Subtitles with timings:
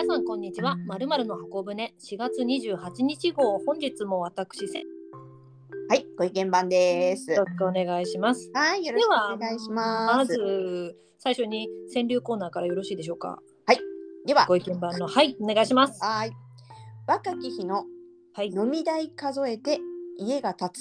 [0.00, 0.76] 皆さんこんにちは。
[0.86, 4.84] まるまるの箱舟4月28日号本日も私せよ
[5.88, 7.34] はい、ご意見番です。
[7.34, 8.48] ろしくお願いします。
[8.54, 10.18] はい、よろしくお願いしま。
[10.18, 13.40] ますず最初に川柳コーナーからよろしいでしょうか。
[14.24, 15.98] ではご、意見番のはいお願いします。
[16.00, 16.30] はい。
[17.08, 17.84] 若き日の
[18.34, 18.50] はい。
[18.50, 19.80] 飲み代数えて
[20.16, 20.78] 家が建つ。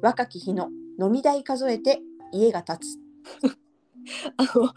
[0.00, 2.00] 若き日の飲み代数えて
[2.32, 3.56] 家が建つ。
[4.36, 4.68] あの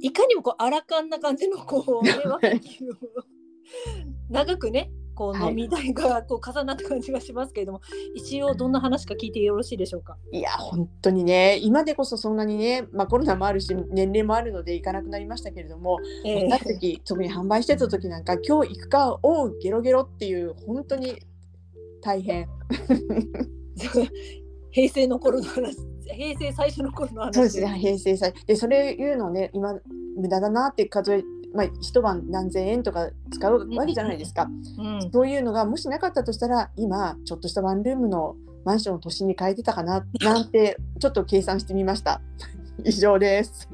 [0.00, 2.94] いかにもこうアラカンな感じのこう ね若きを
[4.30, 7.82] 長くねこうはい飲み代がこう重なった感じがしますけれども、
[8.14, 10.16] 一応どんな話か聞いてよろしいでしょうか？
[10.32, 21.20] いや、本当にね、今でこそそんなにね、まあコロナもあるし、年齢もあるので行かなくなりましたけれども、え若い時、特に販売してた時なんか、今日行くか、おう、ゲロゲロっていう、本当に
[22.00, 22.48] 大変。
[24.70, 25.76] 平成の頃の話
[26.12, 29.74] 平成最初の頃の話そうですね、平成最で、それ言うのね、今、
[30.16, 34.48] 無駄だなって数え、まあ、一晩何千円とか使うわけじゃないですか。
[34.78, 42.20] うん、そういうのがもしなかったとしたら、今、ちょっとしたワンルームのマンションを都心に変えてたかな、 なんて、ちょっと計算してみました。
[42.84, 43.68] 以上です。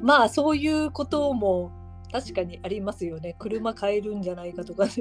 [0.00, 1.70] まあそういうことも
[2.10, 4.92] 確かにありますよね車買えるんじゃないかとかね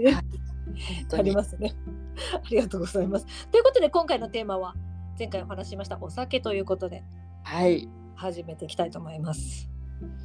[1.17, 1.73] ありますね。
[2.33, 3.25] ありがとうございます。
[3.49, 4.75] ということで今回のテーマは
[5.17, 7.03] 前回お話ししましたお酒ということで
[7.43, 7.87] はい。
[8.15, 9.67] 始めていきたいと思います。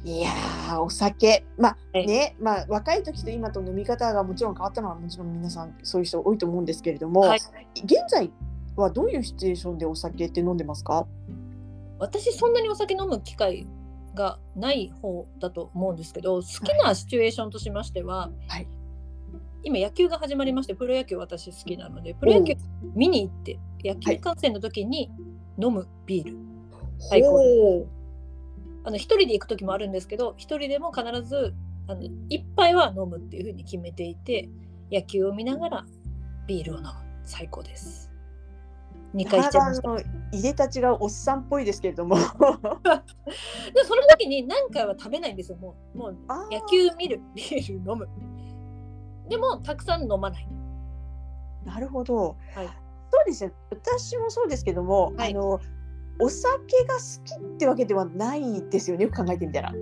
[0.03, 1.45] いやー、お酒。
[1.57, 2.05] まあええ。
[2.05, 7.39] ね、まあ若い時と今と飲み方がもちろん変わったのはもちろん皆さんそういう人多いと思うんですけれども、はい。
[7.83, 8.31] 現在
[8.75, 11.07] はどういうシチュエーションでお酒って飲んでますか？
[11.99, 13.67] 私そんなにお酒飲む機会
[14.13, 18.67] がない方だと思うんですけど好きなシチュエーションとしましては、はい
[19.67, 22.55] 今野球が始まりましてプロ野球私好きなのでプロ野球
[22.95, 25.11] 見に行って野球観戦の時に
[25.61, 26.37] 飲むビール、
[26.99, 27.85] 最高。
[28.85, 31.53] あの一人で行く時もあるんですけど一人でも必ず
[31.89, 34.47] あの一杯は飲むっていうふうに決めていて
[34.89, 35.85] 野球を見ながら
[36.47, 36.89] ビールを飲む。
[37.25, 38.09] 最高です。
[39.15, 39.81] 2回しちゃいました。
[39.81, 40.01] 体の
[40.31, 42.15] 入れたちがおっさんっぽいですけれども。
[42.15, 42.23] で
[43.83, 45.57] その時に何回は食べないんですよ。
[45.57, 46.17] もうもう
[46.49, 48.07] 野球見るビール飲む
[49.29, 50.47] でもたくさん飲まない。
[51.65, 52.65] なるほど、はい。
[52.65, 55.31] そうですね私もそうですけども、はい。
[55.31, 55.59] あの
[56.19, 56.49] お酒
[56.85, 59.73] が好きってわけではないですよねよく考えてみたら。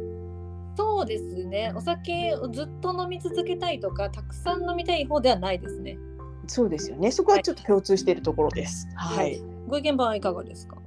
[0.77, 1.71] そうですね。
[1.75, 5.97] お酒をずっと飲み続けたいとかたくさん飲みたい方ではないですね。
[6.47, 7.11] そうですよね。
[7.11, 8.87] そこはちょっと共通しているところです。
[8.95, 10.77] はい、ご意見番はいかがですか？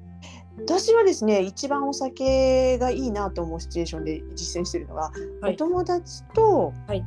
[0.59, 5.55] 私はですね一番お酒がいいなと思うシチュエーションで実践しているのは、はい。
[5.55, 7.05] お友達と、はい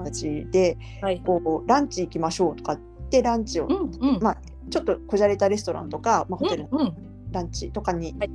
[0.00, 2.78] 友達ではいこうランチ行きましょうとかっ
[3.10, 4.38] てランチを、うんうんまあ
[4.70, 6.94] ちょっとこじゃれたレストランとか、まあ、ホテルの
[7.32, 8.30] ランチとかにはい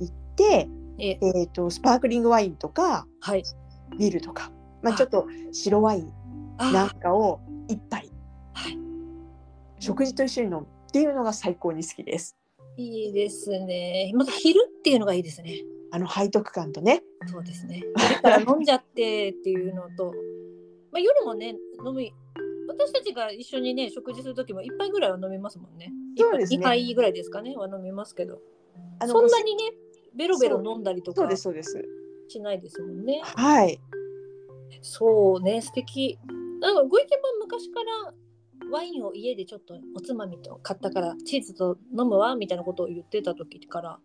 [0.00, 3.42] 行って、ええー、とスパークリングワインとかはい
[3.98, 6.12] ビールとか、まあ、あちょっと白ワイン
[6.58, 8.08] あなんかを一杯
[8.54, 8.78] はい
[9.80, 12.36] 食事と一緒に飲むっていうのが最高に好きです。
[12.76, 14.12] いいですね。
[14.14, 15.60] また昼っていうのがいいですね。
[15.92, 17.02] あの背徳感とね。
[17.26, 17.82] そうですね。
[17.96, 20.14] 昼から飲んじゃってっていうのと、
[20.92, 22.12] まあ、夜もね、飲み、
[22.68, 25.92] 私たちが一緒にね、食事するときも一杯ぐらいは飲みますもんね。
[26.16, 28.40] そうですね2杯ぐらいですかね、は飲みますけど。
[29.06, 29.72] そんなにね、
[30.14, 31.84] ベロベロ飲んだりとかそうですそうです。
[32.28, 33.22] しないですもんね。
[33.24, 33.80] はい。
[34.82, 36.18] そうね、素敵。
[36.60, 38.14] なんかご意見番昔から
[38.70, 43.98] ワインを家でちょっとおつまみと買ったからチーズと飲むわみたいなことを言ってた時から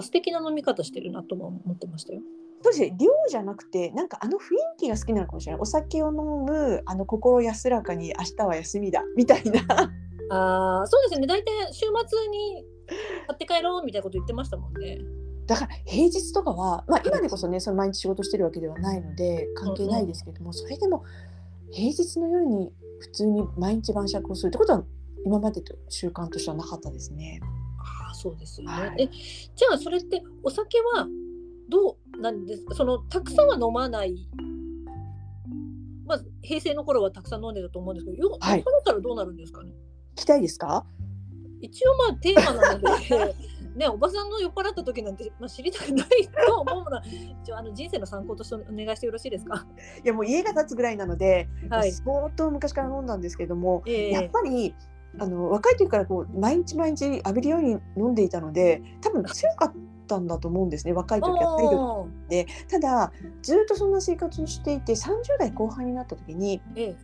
[0.00, 2.20] 素敵な飲み方してるなとも思ってましたよ。
[2.62, 6.14] そうですね量じゃなくてなんかあの雰囲気が好きなのかもしれないお酒を飲
[6.44, 9.60] むあの心安らかに明日は休みだみたいな
[10.30, 12.64] ああそうですね大体週末に
[13.26, 14.98] 買って帰ろうみたいなこと言ってましたもんね。
[15.46, 21.04] だから平日とかは、まあ、今でこそねその毎日仕事してるわけではないので関係ないですけども、それでも
[21.72, 24.84] 平日の夜に普通に毎日晩酌をするってことは
[25.26, 27.40] 今までと習慣としてはなかったですね。
[27.78, 28.72] ああそうですよね。
[28.72, 31.06] はいえじゃあそれってお酒は
[31.72, 32.74] どうなんですか？
[32.74, 34.14] そのたくさんは飲まない。
[36.06, 39.70] まあ平成の頃はたくさん飲んでたと思うんですけど、よはい酔っ払ったらどうなるんですかね？
[40.14, 40.84] 聞きたいですか？
[41.60, 43.34] 一応まあテーマなので
[43.76, 46.08] ねおばさんの酔っ払った時なんて、まあ、知りたくない
[46.46, 47.02] と思うのは
[47.42, 49.64] 一応あの人生の参考としてお願いしてよろしいですか？
[50.04, 51.92] いやもう家が建つぐらいなので、はい。
[51.92, 54.74] 相当昔から飲んだんですけども、ええやっぱり
[55.18, 59.72] あの若い時からこう毎日毎日浴びるように飲んでいたので多分強かっ
[60.12, 60.92] たんだと思うんですね。
[60.92, 62.28] 若い時は体力おー。
[62.28, 63.12] でただ
[63.42, 66.94] ずっとそんな生活をしていて30代後半になった時にえ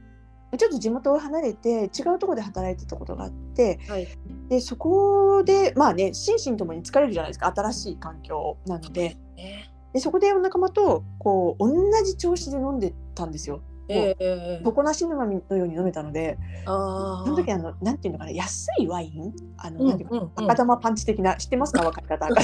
[0.57, 4.09] ちょっと地元を離れて違うところで働いてたことがあってえはい。
[4.49, 7.53] でそこでまあね心身ともに疲れるじゃないですか。
[7.55, 9.17] 新しい環境なので。
[9.37, 9.71] ね。
[9.93, 13.63] でそこでお仲間とこう同じ調子で飲んでたんですよ。
[13.89, 16.39] ええ常なし沼のように飲めたので。
[16.65, 19.33] その時あのなんていうのかな安いワイン？
[19.57, 20.45] あの、うんうかうんうん。
[20.45, 21.83] 赤玉パンチ的な知ってますか？
[21.83, 22.29] 分かり方。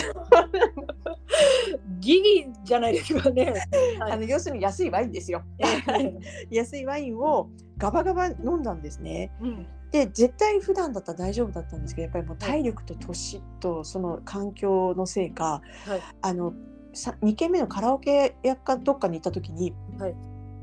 [2.01, 3.53] ギリじゃないですかね。
[3.99, 4.13] はい。
[4.13, 5.43] あの要するに安いワインですよ。
[5.59, 5.65] え
[6.01, 6.19] え
[6.55, 9.31] 安いワインをガバガバ飲んだんですね。
[9.41, 9.67] うん。
[9.91, 16.01] で絶対普段だったら大丈夫だったんですけどやっぱりもう体力と年とその環境のせいか、はい。
[16.21, 16.53] あの
[16.93, 20.15] さ2軒目のカラオケ屋かどっかに行った時に、はい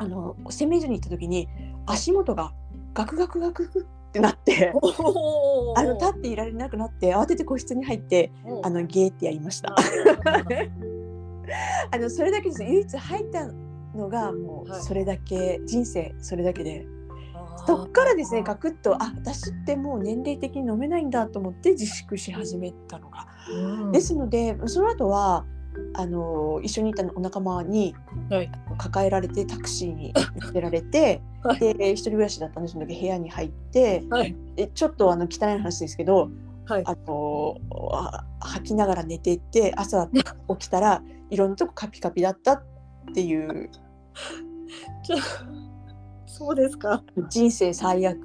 [0.01, 1.47] あの洗面所に行った時に
[1.85, 2.53] 足元が
[2.95, 4.73] ガクガクガクってなって。
[5.75, 8.31] あの立っていられなくなって慌てて個室に入って
[8.63, 9.75] あのゲーってやりました。
[11.91, 13.47] あ のそれだけです唯一入った
[13.95, 14.81] のがもうはい。
[14.81, 16.87] それだけ、人生それだけで。
[17.67, 23.27] そっからですねガクッとあ私ってもう年齢的に飲めないんだと思って自粛し始めたのが。
[23.51, 23.91] うん。
[23.91, 25.45] ですのでその後は
[25.93, 27.95] あの一緒にいたお仲間に
[28.29, 28.51] はい。
[28.77, 31.59] 抱えられてタクシーに乗せられて、 はい。
[31.59, 34.35] で一人暮らしだったんでその時部屋に入ってはい。
[34.55, 36.29] でちょっとあの汚い話ですけど
[36.65, 36.83] はい。
[36.85, 37.57] あの
[37.93, 40.21] あ吐きながら寝ていって朝起
[40.57, 42.63] きたらいろんなとこカピカピだったっ
[43.13, 43.69] ていう。
[45.03, 45.17] ちょ
[46.25, 47.03] そうですか。
[47.29, 48.17] 人生最悪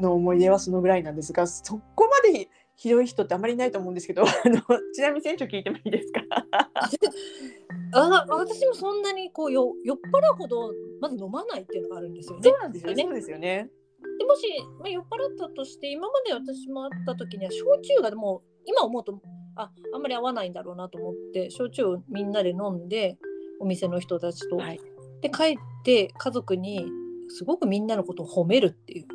[0.00, 4.60] の思い出はそのぐらいなんですがそこまでひどい人ってあまりいないと思うんですけど あの
[4.92, 6.22] ちなみに船長聞いてもいいですか？
[7.92, 12.42] あ私もそんなにこうよ酔っ払うほどまず飲まないっていうのがあるんですよね。
[12.50, 12.96] そうなんですよね。
[12.96, 13.02] ね。
[13.04, 13.70] そうですよね。
[14.18, 14.46] でもし、
[14.80, 19.20] まあ、酔っ払ったとして今まで私も会った時には焼酎がでも今思うと
[19.56, 23.18] ああんまり合わないんだろうなと思って焼酎をみんなで飲んで
[23.60, 24.80] お店の人たちと、はい。
[25.20, 26.86] で帰って家族に
[27.28, 29.06] すごくみんなのことを褒めるっていう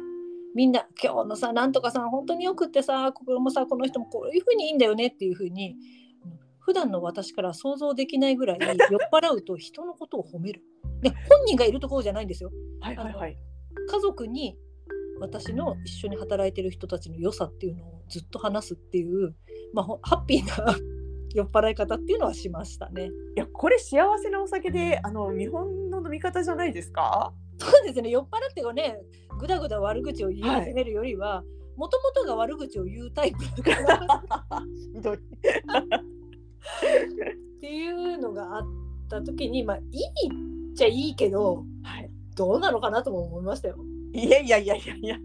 [0.56, 5.76] みんな今日のさなんとかさん本当によくってさここもさこの人もこういうふうにいいんだよねっていうふうに
[6.60, 8.78] 普段の私からは想像できないぐらい酔っ
[9.12, 10.62] 払うと人のことを褒める。
[11.02, 12.52] で本人がいるところじゃないんですよ。
[12.82, 13.38] はいはいはい
[13.90, 14.58] 家族に
[15.20, 19.36] 私の一緒に働いてる人たちの良さっていうのをずっと話すっていう、
[19.74, 20.76] まあ、ほハッピーな
[21.34, 23.06] 酔っ払い方っていうのはしましたね。
[23.06, 27.34] いやこれ幸せなお酒であの見本の飲み方じゃないですか？
[27.60, 28.10] そうですね。
[28.10, 29.00] 酔っ払ってね
[29.38, 30.42] ぐだぐだ悪口を言い。
[30.42, 31.44] 始めるよりは
[31.76, 33.96] もともとが悪口を言うタイプだから
[34.58, 34.66] っ
[37.62, 38.64] ていうのがあっ
[39.10, 39.84] た時にまあいい
[40.72, 42.10] っちゃいいけどはい。
[42.36, 43.78] どうなのかなとも思いましたよ。
[44.14, 45.18] いやいやいやいやいや。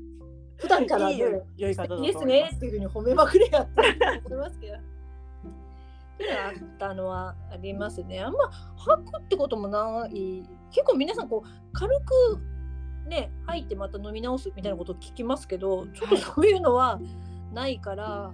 [0.57, 1.77] 普段からねいいよ良いいい
[2.07, 2.25] です。
[2.25, 3.83] ねっていうふうに褒めまくりやって
[4.25, 4.75] 思いますけど。
[6.21, 8.21] あったのはありますね。
[8.21, 10.45] あんま吐くってこともない。
[10.71, 17.01] 結構皆さんこう軽くね吐いてまた飲み直すみたいなことを聞きますけど、ちょっとそういうのは
[17.53, 18.33] ないから、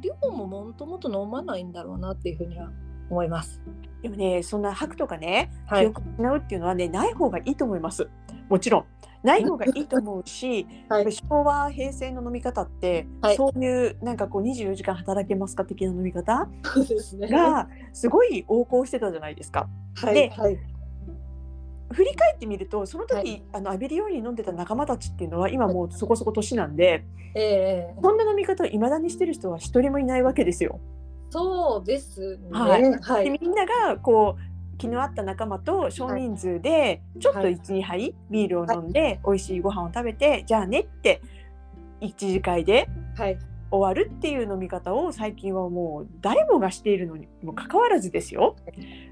[0.00, 2.70] 量ももともと飲まないんだろうなっていうふうには
[3.10, 3.60] 思います。
[4.02, 8.08] でもねそんな吐くとかねはい記憶を失うっていうのはねない方がいいと思います
[8.50, 8.84] もちろん
[9.22, 16.48] ない方がいいと思うし、 はい昭和平成の飲み方って、はいそういうなんかこう24時間働けますか的な飲み方。
[17.20, 19.68] がすごい横行してたじゃないですか。
[19.94, 20.58] はいではい
[21.92, 27.04] 振り返ってみるとその時、はいあの浴びるように飲んでた仲間たちっていうのは今もうそこそこ年なんで
[27.34, 30.80] ええそんな飲み方をいまだにしてる人は一人もいないわけですよ。
[31.30, 32.48] そうですね。
[32.50, 33.24] はいはい。
[33.24, 34.49] でみんながこう
[34.80, 37.56] 気の合った仲間と少人数でちょっとはい。
[37.56, 41.20] 12杯ビールを飲んで美味しいご飯を食べてじゃあねって
[42.00, 43.38] 一次会ではい。
[43.72, 48.56] 終わるっていう飲み方を最近はもう誰もがしているのにもかかわらずですよ。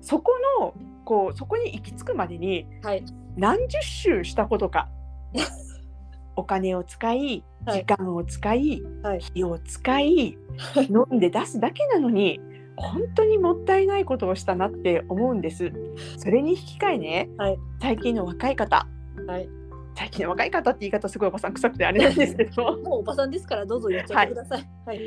[0.01, 3.05] そこのこうそこに行き着くまでにはい。
[3.37, 4.89] 何十周したことか
[6.35, 7.81] お金を使いはい。
[7.81, 9.21] 時間を使い、はい。
[9.21, 10.39] 火を使い
[10.89, 12.41] 飲んで出すだけなのに
[12.81, 15.73] 本当にもったいないことをしたなって思うんです。
[16.17, 17.59] それに引き換えね、はい。
[17.81, 18.87] 最近の若い方。
[19.27, 19.49] はい。
[19.95, 22.77] 最近の若い方って言い方すごいおばさん臭くてあれなんですけど。
[22.85, 24.69] もうおばさんですからどうぞ言っちゃってください。
[24.87, 25.01] はい。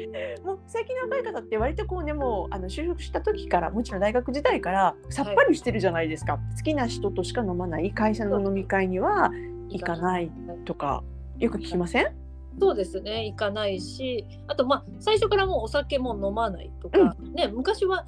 [0.44, 7.92] もう最近の若い方って割とこうねもうあの就職した時からもちろん大学時代からさっぱりしてるじゃないですか、好きな人としか飲まない。
[7.92, 9.32] 会社の飲み会には
[9.70, 10.30] 行かない
[10.66, 11.04] とか
[11.40, 12.21] よく聞きません？
[12.60, 13.26] そうですね。
[13.28, 18.06] 行かないし、あとまあ最初からもうお酒も飲まないとか、ね昔は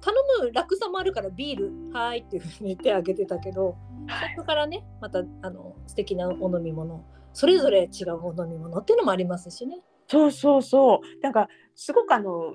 [0.00, 3.76] 頼む楽さもあるからビールはーいっていうふうに手挙げてたけど、
[4.34, 9.80] そこからねまたあの素敵なお飲み物それぞれ違うお飲み物っていうのもありますしね。
[10.08, 12.54] そうそうそうなんかすごくあの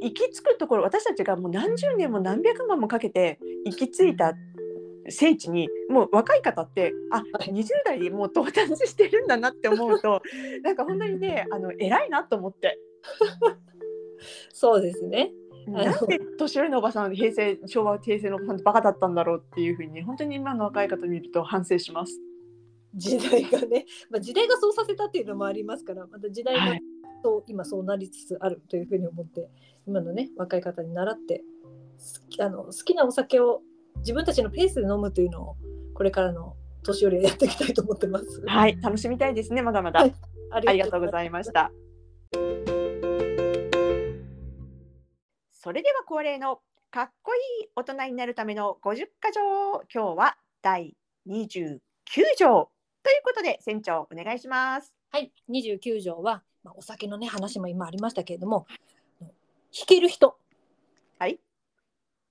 [0.00, 4.34] 行き着くところ私たちがもう何十年も何百万もかけて行き着いた
[5.10, 7.52] 聖地にもう若い方ってあはい。
[7.52, 10.22] 20代でもう到達してるんだなって思うと
[10.62, 12.78] なんか本当にねあの偉いなと思って。
[14.52, 15.32] そうですね。
[15.66, 22.20] なんで年寄りのおばさん平成昭和平成のおばさんってバカだったんだろうっていうふうに本当に今の若い方見ると反省します。
[22.94, 26.82] 時代がね、まあ、時代がそうさせたっていうのもありますからまた時代がはい
[27.22, 29.48] そう、今そうなりつつあるというふうに思って
[29.86, 31.42] 今のね若い方に習って
[31.98, 33.62] 好きあの好きなお酒を
[34.06, 35.56] 自分たちのペースで飲むというのを
[35.92, 38.40] これからの年寄りはやっていきたいと思ってます。
[38.46, 40.00] はい、楽しみたいですね、まだまだ。
[40.00, 40.14] はい
[40.48, 41.72] あありがとうごいざいました。
[45.50, 46.60] それでは恒例の
[46.92, 50.94] かっこいい大人になるための50箇条、今日は第
[51.28, 51.80] 29
[52.38, 52.70] 条
[53.02, 54.94] ということで、船長お願いします。
[55.10, 58.66] はい、29条は、まあ、お酒のね話も今ありましたけれども
[59.20, 59.30] 弾
[59.88, 60.38] ける人
[61.18, 61.40] はい。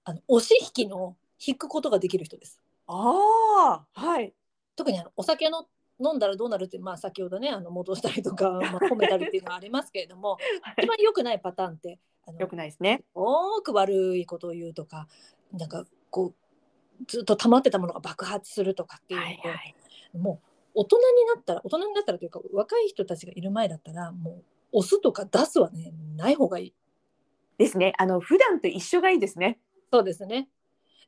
[0.06, 2.62] あの押し引きの引くことができる人です。
[2.88, 4.34] ああ、はい。
[4.76, 5.68] 特にあのお酒の
[6.00, 10.38] 飲んだらどうなるって、まあ、先ほどねあの戻したりとか、 まあ、褒めたりっていうのはありますけれども
[10.78, 13.04] 一番良くないパターンってあのよくないですね。
[13.14, 15.08] 多く悪いことを言うとか
[15.54, 16.34] なんかこ
[17.00, 19.34] うずっと溜まってたものが爆発するとかっていうので、
[20.14, 20.18] い。
[20.18, 20.42] も
[20.76, 26.74] う大人になったら大人になったらというか若い人たちがいる前だったらもう押すとか出すはねない方がいい。
[27.58, 27.94] ですね。
[27.98, 29.60] あの普段と一緒がいいですね。
[29.94, 30.50] そうですね。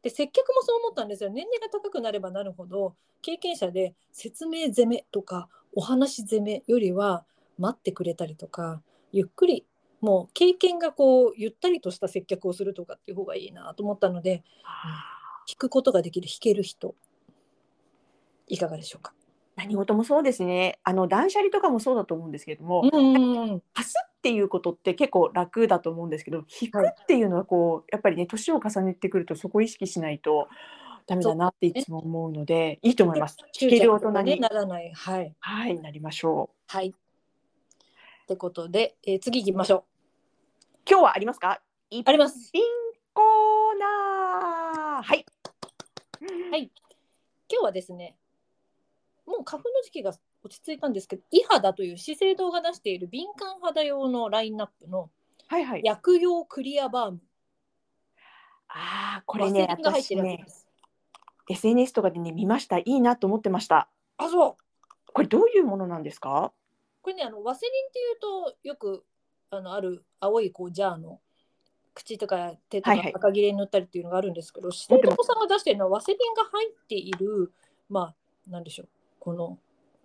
[0.01, 7.25] で接客もそう思ったんですよ年齢が高くなればなるほど経験者で説明攻めとかお話攻めよりは
[7.57, 9.65] 待ってくれたりとかゆっくり
[9.99, 14.43] もう経験がこうゆったりとした接客をするとかっていう方がいいなと思ったので
[15.49, 16.93] 聞くことができる弾ける人
[18.47, 19.13] いかがでしょうか？
[19.55, 20.77] 何事もそうですね。
[20.83, 22.97] あの断捨離とかもそうだと思うんですけれども、う
[23.55, 30.47] ん貸すっていうことって結構楽だと思うんですけど引くっていうのはこうやっぱりね年を重ねてくるとそこを意識しないと
[31.05, 33.37] ダメだなっていつも思うのでいいと思います。
[33.59, 34.91] 引ける大人に、ならない。
[34.93, 35.33] はい。
[35.39, 36.55] はい、なりましょう。
[36.67, 36.89] はい。
[36.89, 39.85] ってことで、えー次行きましょ
[40.89, 41.61] 今日はありますか？
[42.05, 42.49] あります。
[42.51, 42.61] 品
[43.13, 45.03] コーナー。
[45.03, 45.25] はい。
[46.51, 46.71] はい
[47.49, 48.17] 今日はですね、
[49.25, 50.11] もう花粉の時期が
[50.47, 55.09] 落ち着いたんですけど、イ肌という資生堂が出している敏感肌用のラインナップの
[55.49, 55.81] はいはい。
[55.83, 57.19] 薬用クリアバーム。
[58.69, 60.45] ああこれねワセリンが入って私ね。
[61.49, 63.87] SNS とかでね見ましたいいなと思ってました。
[64.17, 64.55] あ、そう。
[65.13, 66.51] これどういうものなんですか？
[67.01, 69.05] これね、あのワセリンっていうとよく
[69.49, 71.21] あのある青いこうジャーの
[71.93, 77.53] 口とか手とかはいはい赤切れに塗ったりっていうのがあるんですけど、資生持ってます堂さんが出してるのはワセリンが入っている
[77.89, 78.87] まあなんでしょう
[79.19, 79.57] この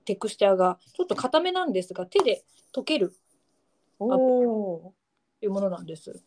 [0.04, 2.44] テクスチャーがちょっと硬めなんですが手で
[2.74, 3.14] 溶ける
[3.98, 4.94] おお。
[5.40, 6.22] というものなんです。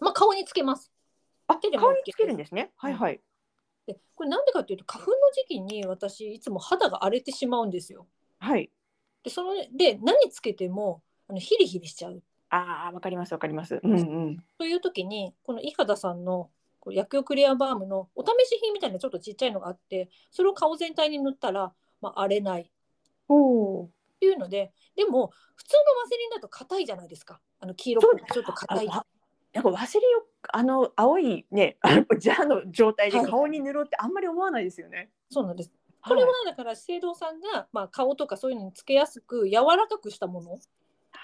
[0.00, 0.92] まあ顔につけます。
[1.46, 2.70] あ手でも顔につけるんですね。
[2.76, 3.20] はいはい。
[3.86, 8.06] でこれなんでかっていうと花粉の時期に私いつも肌が荒れてしまうんですよ。
[8.38, 8.70] はい。
[9.22, 13.80] でそので何つけてもあのヒリヒリしちゃうああわかりますわかります。
[13.82, 13.96] うんう
[14.30, 14.44] ん。
[14.58, 16.50] という時にこの伊肌さんの
[16.90, 22.70] 薬用クリアバームのお試し品みたいなちょっとちっちゃいのがあってそれを顔全体に塗ったら、まあ、荒れない
[23.34, 23.90] っおお。
[24.20, 28.88] ていうのででも普通のワセリンだと硬いじゃないですかあの黄色くちょっと硬い。
[28.90, 29.04] あ
[29.54, 35.10] なんかワセリンをあの青いねあの ジャーの状態ではい顔に塗ろうってあんまり思わないですよね。
[35.30, 40.58] そうなんですこれははいだから資生堂さんが、まあ、顔とかそういうのにつけやすく柔らかくしたものな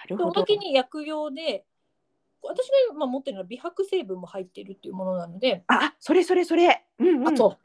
[0.08, 1.64] るほどに薬用で
[2.42, 6.84] 私が今持ってるのは美白成分も入っているっていうものなので、あそれそれそれ。
[6.98, 7.28] うんうん。
[7.28, 7.56] あと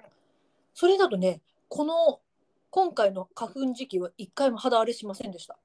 [0.74, 2.22] それだとねこの
[2.72, 5.58] 今回の花粉時期は一回も肌荒れしませんでした。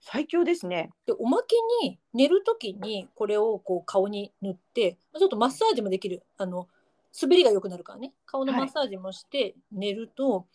[0.00, 0.90] 最強ですね。
[1.06, 6.68] でおまけに寝る時にこれをこう顔に塗ってちょっとマッサージもできるあの
[7.20, 10.46] 滑りが良くなるからね顔のマッサージもして寝ると、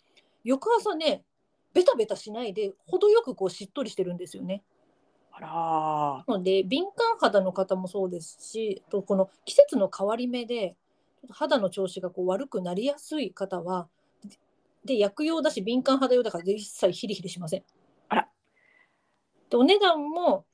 [0.44, 1.24] 翌朝ね
[1.72, 4.62] ベタベタしないで程よくこうしっとりしてるんですよね。
[5.32, 10.76] あらので敏感肌の方もそうですしあとこの季節の変わり目で
[11.28, 13.88] 肌の調子がこう悪くなりやすい方は
[14.84, 17.62] で薬用だし敏感肌用だから一切ヒリヒリしません。
[18.08, 18.28] あら
[19.50, 20.44] でお値段も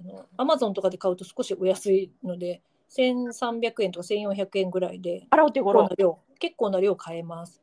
[0.00, 5.90] あのアマゾンとかで買うと少しお安いので1300円とか1400円ぐらいであらお手頃な。
[5.96, 7.60] 量結構な量買えます。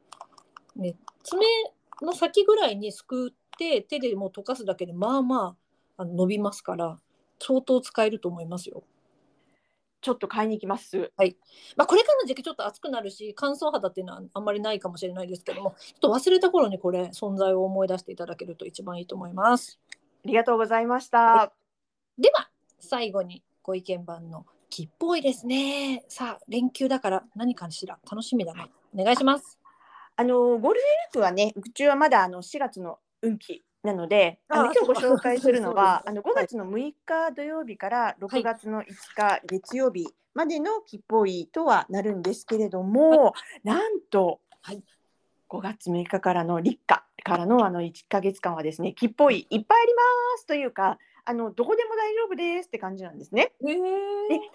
[0.75, 1.45] ね、爪
[2.01, 5.55] の先ぐらいにすくって手でもう溶かすだけでまあま
[5.97, 6.99] ああの伸びますから
[7.39, 8.83] 相当使えると思いますよ。
[10.07, 11.11] ちょっと買いに行きます。
[11.75, 19.81] まあ、これからの時期ちょっと暑くなるし乾燥肌っていうのはあんまりないかもしれないですけどもちょっと忘れた頃にこれ存在を思い出していただけると一番いいと思います。
[19.91, 21.17] ありがとうございました。
[21.19, 21.51] は
[22.17, 22.49] では
[22.79, 26.05] 最後にご意見番の木っぽいですね。
[26.07, 28.69] さあ連休だから何かしら楽しみだな。
[28.97, 29.59] お願いします。
[30.15, 44.83] あのゴールデンウィークはね、うちはまだあの4月の運気なので、あの今日ご紹介するのは、あの5月の6日土曜日から6月の5日月曜日までの木っぽいとはなるんですけれども、なんと、はい。
[45.49, 50.01] 5月6日からの立夏からのあの1ヶ月間はですね、木っぽいいっぱいありま
[50.39, 50.97] すというか、
[51.29, 53.51] あのどこでも大丈夫ですって感じなんですね。
[53.61, 53.75] で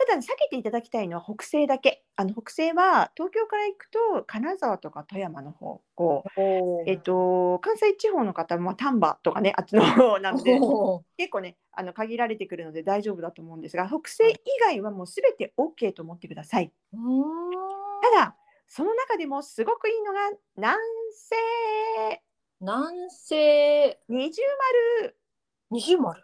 [0.06, 2.02] ただ、避けていただきたいのは北西だけ。
[2.16, 6.40] あの北西は東京から行くと金沢とか富山の方こう
[6.86, 10.58] えっと、関西地方の方は丹波とかねあっちの方なので
[11.18, 16.72] 結構ねあの限られてくるので大丈夫だと思うんですが北西以外はもうすべて OK と思ってください。
[16.90, 18.34] ただ
[18.68, 20.20] その中でもすごくいいのが
[20.56, 20.78] 南
[21.12, 22.22] 西。
[22.60, 23.98] 南西。
[24.08, 24.42] 二重
[25.00, 25.16] 丸。
[25.70, 26.22] 二重丸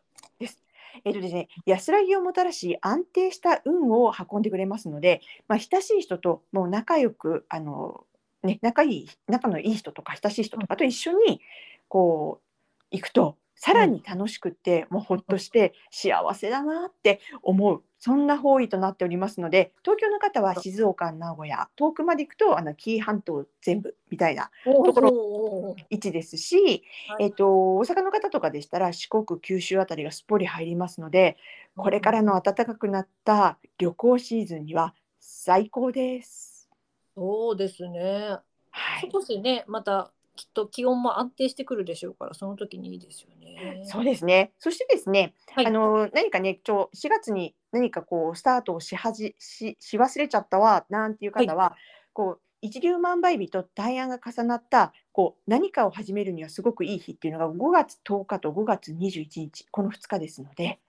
[1.04, 8.04] えっとですね、安らぎをもたらし安定した運を運んでくれますので、まあ、親しい人ともう仲良くあの、
[8.42, 11.40] ね、仲いい仲のいい人とか親しい人とかと一緒に
[11.88, 26.84] こう行くとさらに楽しくって、もうほっとして幸せだなって思うそんな方位となっておりますので東京の方は静岡名古屋遠くまで行くとあの紀伊半島全部みたいなところろ位置ですし、
[27.20, 31.36] えっと、大阪の方とかでしたら四国九州あたりがすっぽり入りますので
[31.76, 36.68] これからの暖かくなった旅行シーズンには最高です。
[37.16, 38.36] そうですね。
[38.70, 43.37] はい、少しねまたきっと気温も安定してくるでしょうからその時にいいですよね。
[43.84, 44.52] そうですね。
[44.58, 51.76] そしてですね、はいあの何かね、ちょ4月に何かこうスタートをしはじしし忘れちゃったわなんていう方は、
[52.12, 60.80] こう一粒万倍日と大安が重なったこう何かを始めるにはすごくいい日っていうのが5月10日と5月21日この2日ですので、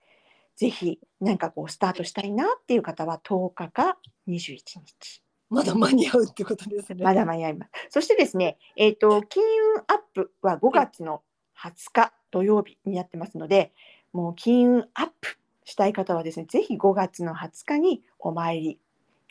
[0.56, 3.98] ぜひ何かこうスタートしたいなっていう方は10日か
[4.28, 5.22] 21日。
[5.48, 7.02] まだ間に合うってことですね。
[7.02, 7.72] まだ間に合います。
[7.90, 11.22] そしてですね、えっ、と、金運アップは5月の
[11.62, 13.72] 20日土曜日になってますので、
[14.12, 18.78] もう金運アップしたい方はですね、ぜひ5月の20日にお参り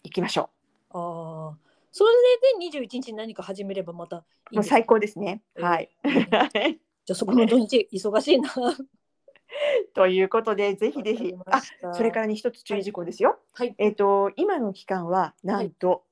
[0.03, 0.50] 行きましょ
[0.91, 1.57] ああ
[1.91, 2.12] それ
[2.53, 4.56] で二十一日に何か始めればまたいいう。
[4.58, 5.41] もう最高ですね。
[5.56, 5.89] うんはい。
[6.03, 8.49] じゃあそこの土日忙しいな。
[9.95, 11.62] ということで、ぜひぜひ、あ、
[11.93, 13.39] それかららに一つ注意事項ですよ。
[13.53, 13.73] はい。
[13.80, 16.03] えっ、と、今の期間は、なんと、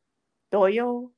[0.50, 1.12] 土曜、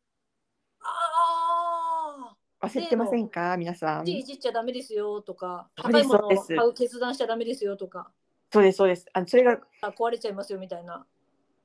[2.60, 4.08] ああ忘れてませんか、皆さん。
[4.08, 8.10] いじっちゃダメですよとか高いものを買う決断しちゃダメですよとか。
[8.52, 9.06] そうです、そうです。
[9.14, 11.06] あのそれがあ壊れちゃいますよみたいな。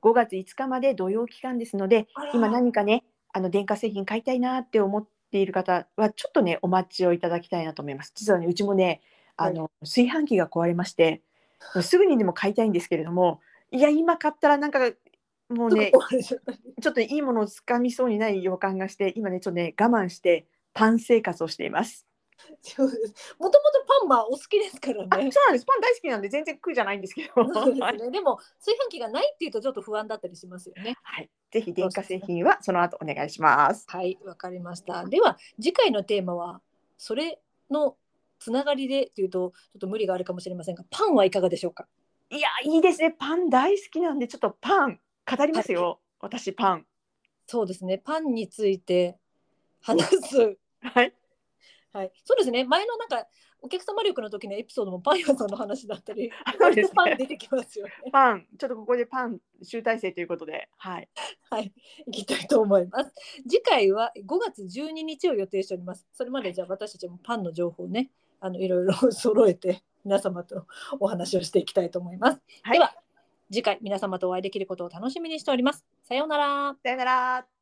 [0.01, 3.03] 5月5日まで土曜期間ですので、今何かね
[3.33, 8.11] あの電化製品買いたいなって思っている方はちょっとねお待ちをいただきたいなと思います。
[8.15, 9.01] 実はねうちもね
[9.37, 11.21] あの、炊飯器が壊れまして
[11.81, 14.79] すぐにでも買いたいんですけれどもいや今買ったらなんか
[15.49, 15.91] もうね
[16.81, 22.05] ちょっといいものをつかみそうにない予感がして今ねちょっとね我慢してパン生活をしています。
[22.77, 22.89] もとも
[23.49, 23.59] と
[24.01, 25.31] パンはお好きですからあそうね。
[25.33, 28.11] なんですパン大好きなんで全然苦じゃないんですけど、そうですはいね。
[28.11, 30.95] でも炊飯器がないっていうとちょっと不安だったりしますよね。
[31.01, 33.85] はい、ぜひ電化製品はその後お願いします。
[33.87, 35.05] はい、わかりました。
[35.05, 36.61] では次回のテーマは
[36.97, 37.39] それ
[37.71, 37.95] の
[38.37, 41.87] つながりでというとちょっと無理があるかもしれませんが、パンはいかがでしょうか？
[42.29, 46.85] いやいいですねパン大好きなんでちょっとパン語りますよ、私パン。
[47.47, 47.97] そうですね。
[47.97, 49.17] パンについて
[49.81, 50.57] 話す。
[50.93, 51.13] はい
[51.95, 52.65] はい、そうですね。
[52.65, 53.25] 前のなんか
[53.61, 57.93] お客様力の時のエピソードもパン屋さんの話だったり、そうですねパン出てきますよね。
[58.11, 61.07] パンちょっとここでパン集大成ということではい
[61.49, 61.73] はい、
[62.05, 63.13] 行きたいと思います。
[63.49, 66.05] 次回は5月12日を予定しております。
[66.11, 70.67] それまでじゃあ私たちもパンの情報をね、あのいろいろ 揃えて皆様と
[70.99, 72.41] お話をしていきたいと思います。
[72.63, 72.93] はいでは
[73.49, 75.85] 次回皆様とお会いできることを楽しみにしております。
[76.03, 76.75] さようなら。
[76.83, 77.54] さよなら